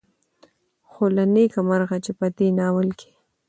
خو 0.89 1.03
له 1.15 1.23
نيکه 1.33 1.59
مرغه 1.69 1.97
مې 2.03 2.11
په 2.19 2.25
دې 2.37 2.47
ناول 2.59 2.89
کې 2.99 3.11